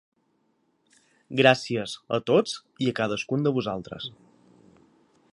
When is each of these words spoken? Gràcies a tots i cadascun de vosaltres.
Gràcies 1.41 1.93
a 2.17 2.19
tots 2.31 2.55
i 2.87 2.93
cadascun 3.01 3.45
de 3.49 3.53
vosaltres. 3.59 4.09